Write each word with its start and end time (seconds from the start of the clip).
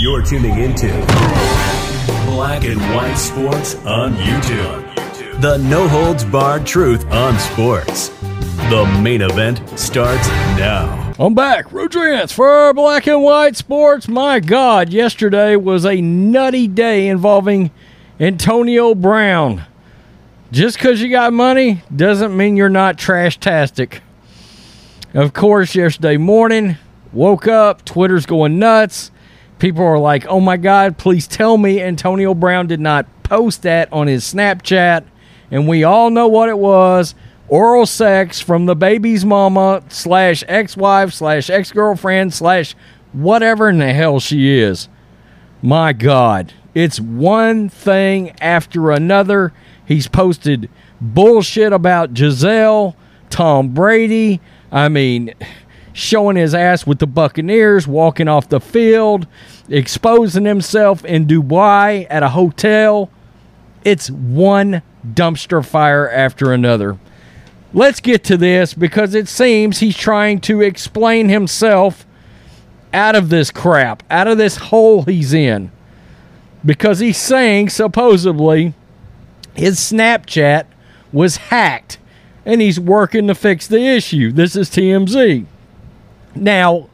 You're 0.00 0.22
tuning 0.22 0.56
into 0.60 0.86
Black 2.26 2.62
and 2.62 2.80
White 2.94 3.16
Sports 3.16 3.74
on 3.84 4.14
YouTube. 4.14 5.40
The 5.40 5.56
no 5.56 5.88
holds 5.88 6.24
barred 6.24 6.64
truth 6.64 7.04
on 7.10 7.36
sports. 7.40 8.10
The 8.70 9.00
main 9.02 9.22
event 9.22 9.60
starts 9.76 10.28
now. 10.56 11.12
I'm 11.18 11.34
back. 11.34 11.72
Rodrance 11.72 12.30
for 12.30 12.72
Black 12.74 13.08
and 13.08 13.24
White 13.24 13.56
Sports. 13.56 14.06
My 14.06 14.38
God, 14.38 14.90
yesterday 14.90 15.56
was 15.56 15.84
a 15.84 16.00
nutty 16.00 16.68
day 16.68 17.08
involving 17.08 17.72
Antonio 18.20 18.94
Brown. 18.94 19.64
Just 20.52 20.76
because 20.76 21.02
you 21.02 21.10
got 21.10 21.32
money 21.32 21.82
doesn't 21.94 22.36
mean 22.36 22.56
you're 22.56 22.68
not 22.68 22.98
trash-tastic. 22.98 24.02
Of 25.12 25.32
course, 25.32 25.74
yesterday 25.74 26.18
morning, 26.18 26.76
woke 27.12 27.48
up, 27.48 27.84
Twitter's 27.84 28.26
going 28.26 28.60
nuts. 28.60 29.10
People 29.58 29.84
are 29.84 29.98
like, 29.98 30.26
oh 30.26 30.40
my 30.40 30.56
God, 30.56 30.98
please 30.98 31.26
tell 31.26 31.58
me 31.58 31.80
Antonio 31.80 32.34
Brown 32.34 32.66
did 32.66 32.80
not 32.80 33.06
post 33.22 33.62
that 33.62 33.92
on 33.92 34.06
his 34.06 34.24
Snapchat. 34.24 35.04
And 35.50 35.66
we 35.66 35.84
all 35.84 36.10
know 36.10 36.28
what 36.28 36.48
it 36.48 36.58
was 36.58 37.14
oral 37.48 37.86
sex 37.86 38.40
from 38.40 38.66
the 38.66 38.76
baby's 38.76 39.24
mama 39.24 39.82
slash 39.88 40.44
ex 40.46 40.76
wife 40.76 41.12
slash 41.12 41.48
ex 41.48 41.72
girlfriend 41.72 42.34
slash 42.34 42.74
whatever 43.12 43.68
in 43.70 43.78
the 43.78 43.92
hell 43.92 44.20
she 44.20 44.58
is. 44.58 44.88
My 45.62 45.92
God. 45.92 46.52
It's 46.74 47.00
one 47.00 47.68
thing 47.68 48.36
after 48.40 48.90
another. 48.92 49.52
He's 49.84 50.06
posted 50.06 50.68
bullshit 51.00 51.72
about 51.72 52.14
Gisele, 52.14 52.94
Tom 53.30 53.70
Brady. 53.70 54.40
I 54.70 54.88
mean, 54.88 55.34
showing 55.98 56.36
his 56.36 56.54
ass 56.54 56.86
with 56.86 57.00
the 57.00 57.06
Buccaneers, 57.06 57.88
walking 57.88 58.28
off 58.28 58.48
the 58.48 58.60
field, 58.60 59.26
exposing 59.68 60.44
himself 60.44 61.04
in 61.04 61.26
Dubai 61.26 62.06
at 62.08 62.22
a 62.22 62.30
hotel. 62.30 63.10
It's 63.84 64.10
one 64.10 64.82
dumpster 65.04 65.64
fire 65.64 66.08
after 66.08 66.52
another. 66.52 66.98
Let's 67.74 68.00
get 68.00 68.24
to 68.24 68.36
this 68.36 68.74
because 68.74 69.14
it 69.14 69.28
seems 69.28 69.80
he's 69.80 69.96
trying 69.96 70.40
to 70.42 70.62
explain 70.62 71.28
himself 71.28 72.06
out 72.94 73.16
of 73.16 73.28
this 73.28 73.50
crap, 73.50 74.02
out 74.10 74.28
of 74.28 74.38
this 74.38 74.56
hole 74.56 75.02
he's 75.02 75.34
in. 75.34 75.70
Because 76.64 77.00
he's 77.00 77.18
saying 77.18 77.70
supposedly 77.70 78.74
his 79.54 79.78
Snapchat 79.78 80.66
was 81.12 81.36
hacked 81.36 81.98
and 82.44 82.60
he's 82.60 82.80
working 82.80 83.26
to 83.26 83.34
fix 83.34 83.66
the 83.66 83.80
issue. 83.80 84.32
This 84.32 84.56
is 84.56 84.70
TMZ. 84.70 85.46
Now, 86.42 86.88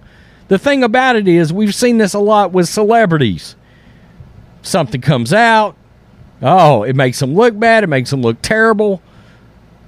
the 0.49 0.59
thing 0.59 0.83
about 0.85 1.17
it 1.17 1.29
is, 1.29 1.53
we've 1.53 1.75
seen 1.75 1.99
this 1.99 2.15
a 2.15 2.19
lot 2.19 2.53
with 2.53 2.69
celebrities. 2.69 3.57
Something 4.63 5.01
comes 5.01 5.33
out, 5.33 5.77
oh, 6.43 6.83
it 6.83 6.97
makes 6.97 7.19
them 7.19 7.35
look 7.35 7.59
bad, 7.59 7.85
it 7.85 7.89
makes 7.89 8.11
them 8.11 8.23
look 8.23 8.41
terrible. 8.43 9.03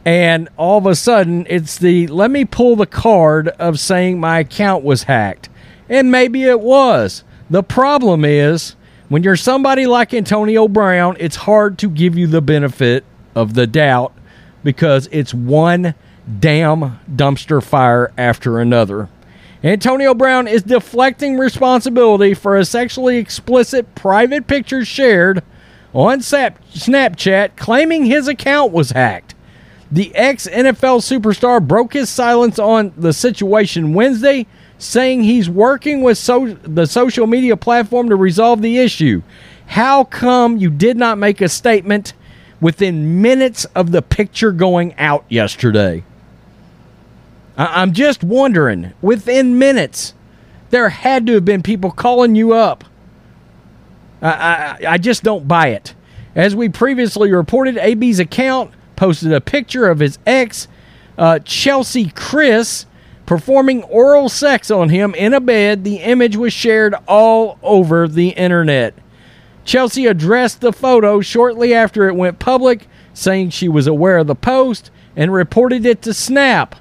And 0.04 0.48
all 0.56 0.78
of 0.78 0.86
a 0.86 0.94
sudden, 0.94 1.46
it's 1.48 1.78
the 1.78 2.06
let 2.06 2.30
me 2.30 2.44
pull 2.44 2.76
the 2.76 2.86
card 2.86 3.48
of 3.48 3.80
saying 3.80 4.20
my 4.20 4.40
account 4.40 4.84
was 4.84 5.04
hacked. 5.04 5.48
And 5.88 6.10
maybe 6.10 6.44
it 6.44 6.60
was. 6.60 7.24
The 7.50 7.62
problem 7.62 8.24
is, 8.24 8.76
when 9.08 9.22
you're 9.22 9.36
somebody 9.36 9.86
like 9.86 10.14
Antonio 10.14 10.68
Brown, 10.68 11.16
it's 11.18 11.36
hard 11.36 11.78
to 11.78 11.88
give 11.88 12.16
you 12.16 12.26
the 12.26 12.40
benefit 12.40 13.04
of 13.34 13.54
the 13.54 13.66
doubt 13.66 14.12
because 14.64 15.08
it's 15.12 15.34
one 15.34 15.94
damn 16.40 16.98
dumpster 17.08 17.62
fire 17.62 18.12
after 18.16 18.58
another. 18.58 19.08
Antonio 19.66 20.14
Brown 20.14 20.46
is 20.46 20.62
deflecting 20.62 21.36
responsibility 21.38 22.34
for 22.34 22.54
a 22.54 22.64
sexually 22.64 23.16
explicit 23.16 23.96
private 23.96 24.46
picture 24.46 24.84
shared 24.84 25.42
on 25.92 26.20
Snapchat, 26.20 27.56
claiming 27.56 28.04
his 28.04 28.28
account 28.28 28.70
was 28.70 28.92
hacked. 28.92 29.34
The 29.90 30.14
ex 30.14 30.46
NFL 30.46 31.00
superstar 31.00 31.60
broke 31.60 31.94
his 31.94 32.08
silence 32.08 32.60
on 32.60 32.92
the 32.96 33.12
situation 33.12 33.92
Wednesday 33.92 34.46
saying 34.78 35.24
he's 35.24 35.50
working 35.50 36.00
with 36.00 36.16
so- 36.16 36.56
the 36.62 36.86
social 36.86 37.26
media 37.26 37.56
platform 37.56 38.08
to 38.10 38.14
resolve 38.14 38.62
the 38.62 38.78
issue. 38.78 39.22
How 39.66 40.04
come 40.04 40.58
you 40.58 40.70
did 40.70 40.96
not 40.96 41.18
make 41.18 41.40
a 41.40 41.48
statement 41.48 42.12
within 42.60 43.20
minutes 43.20 43.64
of 43.74 43.90
the 43.90 44.02
picture 44.02 44.52
going 44.52 44.94
out 44.96 45.24
yesterday? 45.28 46.04
I- 47.56 47.82
I'm 47.82 47.92
just 47.92 48.22
wondering, 48.22 48.92
within 49.02 49.58
minutes, 49.58 50.14
there 50.70 50.88
had 50.88 51.26
to 51.26 51.34
have 51.34 51.44
been 51.44 51.62
people 51.62 51.90
calling 51.90 52.34
you 52.34 52.52
up. 52.52 52.84
I, 54.22 54.28
I, 54.30 54.78
I 54.90 54.98
just 54.98 55.22
don't 55.22 55.46
buy 55.46 55.68
it. 55.68 55.94
As 56.34 56.54
we 56.54 56.68
previously 56.68 57.32
reported, 57.32 57.78
AB's 57.78 58.18
account 58.18 58.72
posted 58.94 59.32
a 59.32 59.40
picture 59.40 59.88
of 59.88 60.00
his 60.00 60.18
ex, 60.26 60.68
uh, 61.18 61.38
Chelsie 61.44 62.12
Kyriss, 62.12 62.86
performing 63.24 63.82
oral 63.84 64.28
sex 64.28 64.70
on 64.70 64.88
him 64.88 65.14
in 65.14 65.34
a 65.34 65.40
bed. 65.40 65.84
The 65.84 65.96
image 65.96 66.36
was 66.36 66.52
shared 66.52 66.94
all 67.08 67.58
over 67.62 68.06
the 68.06 68.30
internet. 68.30 68.94
Chelsea 69.64 70.06
addressed 70.06 70.60
the 70.60 70.72
photo 70.72 71.20
shortly 71.20 71.74
after 71.74 72.08
it 72.08 72.14
went 72.14 72.38
public, 72.38 72.86
saying 73.14 73.50
she 73.50 73.68
was 73.68 73.86
aware 73.86 74.18
of 74.18 74.26
the 74.28 74.34
post 74.36 74.90
and 75.16 75.32
reported 75.32 75.84
it 75.84 76.02
to 76.02 76.14
Snap. 76.14 76.76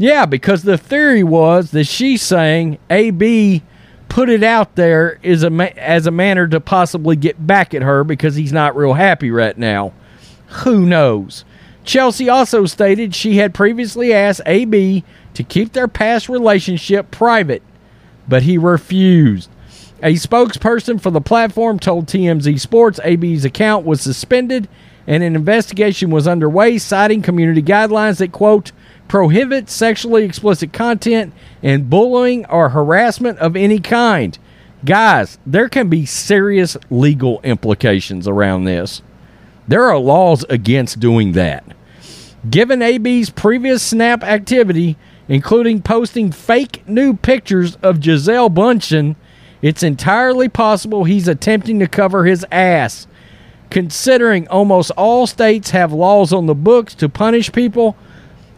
Yeah, 0.00 0.24
because 0.24 0.62
the 0.62 0.78
theory 0.78 1.22
was 1.22 1.72
that 1.72 1.84
she's 1.84 2.22
saying 2.22 2.78
AB 2.88 3.62
put 4.08 4.30
it 4.30 4.42
out 4.42 4.74
there 4.74 5.18
is 5.22 5.42
a 5.42 5.50
ma- 5.50 5.68
as 5.76 6.06
a 6.06 6.10
manner 6.10 6.48
to 6.48 6.58
possibly 6.58 7.16
get 7.16 7.46
back 7.46 7.74
at 7.74 7.82
her 7.82 8.02
because 8.02 8.34
he's 8.34 8.50
not 8.50 8.74
real 8.74 8.94
happy 8.94 9.30
right 9.30 9.58
now. 9.58 9.92
Who 10.64 10.86
knows? 10.86 11.44
Chelsie 11.84 12.32
also 12.32 12.64
stated 12.64 13.14
she 13.14 13.36
had 13.36 13.52
previously 13.52 14.14
asked 14.14 14.40
AB 14.46 15.04
to 15.34 15.42
keep 15.42 15.74
their 15.74 15.86
past 15.86 16.30
relationship 16.30 17.10
private, 17.10 17.62
but 18.26 18.44
he 18.44 18.56
refused. 18.56 19.50
A 20.02 20.14
spokesperson 20.14 20.98
for 20.98 21.10
the 21.10 21.20
platform 21.20 21.78
told 21.78 22.06
TMZ 22.06 22.58
Sports 22.58 23.00
AB's 23.04 23.44
account 23.44 23.84
was 23.84 24.00
suspended 24.00 24.66
and 25.06 25.22
an 25.22 25.36
investigation 25.36 26.10
was 26.10 26.26
underway, 26.26 26.78
citing 26.78 27.20
community 27.20 27.62
guidelines 27.62 28.16
that, 28.16 28.32
quote, 28.32 28.72
prohibit 29.10 29.68
sexually 29.68 30.22
explicit 30.22 30.72
content 30.72 31.32
and 31.64 31.90
bullying 31.90 32.46
or 32.46 32.68
harassment 32.68 33.36
of 33.40 33.56
any 33.56 33.80
kind. 33.80 34.38
Guys, 34.84 35.36
there 35.44 35.68
can 35.68 35.88
be 35.88 36.06
serious 36.06 36.76
legal 36.90 37.40
implications 37.42 38.28
around 38.28 38.62
this. 38.62 39.02
There 39.66 39.82
are 39.82 39.98
laws 39.98 40.44
against 40.48 41.00
doing 41.00 41.32
that. 41.32 41.64
Given 42.48 42.82
AB's 42.82 43.30
previous 43.30 43.82
Snap 43.82 44.22
activity, 44.22 44.96
including 45.26 45.82
posting 45.82 46.30
fake 46.30 46.84
new 46.86 47.14
pictures 47.14 47.74
of 47.82 47.98
Gisele 47.98 48.48
Bündchen, 48.48 49.16
it's 49.60 49.82
entirely 49.82 50.48
possible 50.48 51.02
he's 51.02 51.26
attempting 51.26 51.80
to 51.80 51.88
cover 51.88 52.26
his 52.26 52.46
ass. 52.52 53.08
Considering 53.70 54.46
almost 54.46 54.92
all 54.92 55.26
states 55.26 55.70
have 55.70 55.92
laws 55.92 56.32
on 56.32 56.46
the 56.46 56.54
books 56.54 56.94
to 56.94 57.08
punish 57.08 57.50
people 57.50 57.96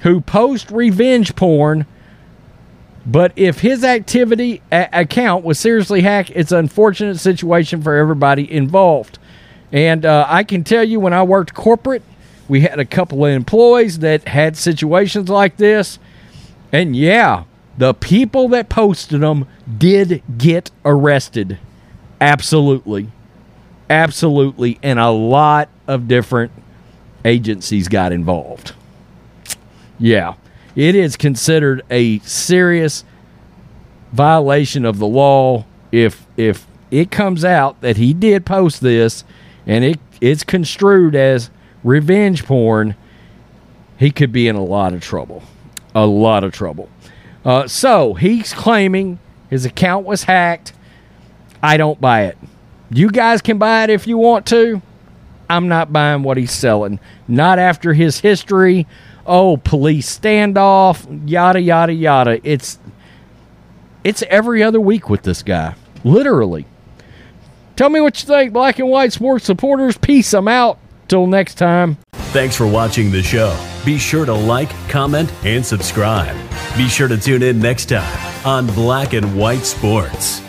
who 0.03 0.21
post 0.21 0.71
revenge 0.71 1.35
porn, 1.35 1.87
but 3.05 3.33
if 3.35 3.61
his 3.61 3.83
activity 3.83 4.63
a- 4.71 4.89
account 4.93 5.45
was 5.45 5.59
seriously 5.59 6.03
hacked, 6.03 6.31
it's 6.35 6.53
an 6.53 6.59
unfortunate 6.59 7.19
situation 7.19 7.83
for 7.83 7.97
everybody 7.97 8.51
involved. 8.51 9.19
And 9.73 10.05
uh, 10.05 10.27
I 10.29 10.45
can 10.45 10.65
tell 10.65 10.85
you, 10.85 11.01
when 11.01 11.13
I 11.13 11.23
worked 11.23 11.55
corporate, 11.55 12.03
we 12.49 12.61
had 12.61 12.79
a 12.79 12.85
couple 12.85 13.25
of 13.25 13.33
employees 13.33 14.01
that 14.01 14.29
had 14.29 14.57
situations 14.57 15.29
like 15.29 15.57
this 15.57 15.99
and 16.73 16.97
yeah, 16.97 17.45
the 17.77 17.93
people 17.93 18.49
that 18.49 18.71
posted 18.71 19.21
them 19.21 19.47
did 19.79 20.23
get 20.39 20.71
arrested. 20.85 21.59
Absolutely. 22.21 23.09
Absolutely. 23.91 24.79
And 24.83 24.99
a 24.99 25.11
lot 25.11 25.69
of 25.87 26.09
different 26.09 26.51
agencies 27.25 27.89
got 27.89 28.11
involved. 28.11 28.73
Yeah. 30.03 30.35
It 30.75 30.95
is 30.95 31.17
considered 31.17 31.83
a 31.91 32.19
serious 32.21 33.05
violation 34.13 34.85
of 34.85 34.99
the 34.99 35.07
law 35.07 35.65
if 35.91 36.27
if 36.37 36.67
it 36.91 37.11
comes 37.11 37.45
out 37.45 37.81
that 37.81 37.97
he 37.97 38.13
did 38.13 38.45
post 38.45 38.81
this 38.81 39.25
and 39.67 39.85
it 39.85 40.01
it's 40.21 40.45
construed 40.45 41.15
as 41.15 41.51
revenge 41.85 42.45
porn, 42.45 42.95
he 43.99 44.11
could 44.11 44.33
be 44.33 44.49
in 44.49 44.57
a 44.57 44.65
lot 44.65 44.93
of 44.93 45.01
trouble 45.01 45.43
a 45.95 46.07
lot 46.07 46.45
of 46.45 46.53
trouble. 46.53 46.89
Uh, 47.45 47.67
so 47.67 48.15
he's 48.15 48.53
claiming 48.53 49.19
his 49.51 49.65
account 49.65 50.07
was 50.07 50.25
hacked. 50.25 50.73
I 51.63 51.77
don't 51.77 52.01
buy 52.01 52.25
it. 52.25 52.39
You 52.91 53.11
guys 53.11 53.43
can 53.43 53.59
buy 53.59 53.85
it 53.85 53.91
if 53.91 54.07
you 54.07 54.19
want 54.19 54.47
to. 54.47 54.83
I'm 55.49 55.69
not 55.69 55.93
buying 55.93 56.23
what 56.23 56.37
he's 56.37 56.53
selling. 56.53 56.99
Not 57.29 57.59
after 57.59 57.93
his 57.93 58.21
history. 58.21 58.87
Oh, 59.27 59.57
police 59.57 60.19
standoff, 60.19 61.29
yada 61.29 61.61
yada 61.61 61.93
yada. 61.93 62.41
It's 62.43 62.79
it's 64.05 64.23
every 64.25 64.63
other 64.63 64.81
week 64.81 65.09
with 65.09 65.23
this 65.23 65.43
guy. 65.43 65.75
Literally. 66.05 66.67
Tell 67.77 67.89
me 67.89 68.01
what 68.01 68.21
you 68.21 68.27
think, 68.27 68.53
black 68.53 68.79
and 68.79 68.89
white 68.89 69.13
sports 69.13 69.45
supporters. 69.45 69.97
Peace. 69.97 70.33
I'm 70.35 70.49
out. 70.49 70.79
Till 71.09 71.27
next 71.27 71.55
time. 71.55 71.99
Thanks 72.33 72.57
for 72.57 72.67
watching 72.67 73.11
the 73.11 73.23
show. 73.23 73.55
Be 73.85 73.99
sure 73.99 74.25
to 74.25 74.33
like, 74.33 74.71
comment, 74.89 75.31
and 75.45 75.65
subscribe. 75.65 76.35
Be 76.77 76.89
sure 76.89 77.09
to 77.09 77.19
tune 77.19 77.43
in 77.43 77.59
next 77.59 77.87
time 77.87 78.47
on 78.47 78.67
Black 78.69 79.13
and 79.13 79.37
White 79.37 79.65
Sports. 79.65 80.41